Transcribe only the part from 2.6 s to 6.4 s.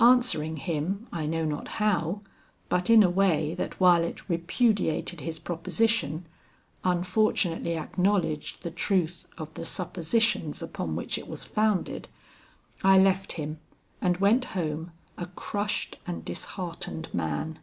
but in a way that while it repudiated his proposition,